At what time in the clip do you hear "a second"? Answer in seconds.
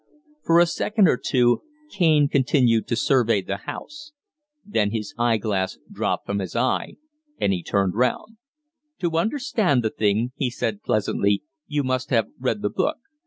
0.59-1.07